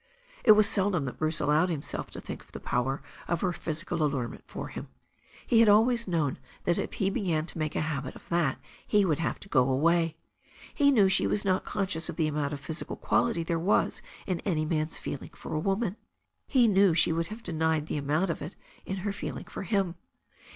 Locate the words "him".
4.69-4.87, 19.61-19.93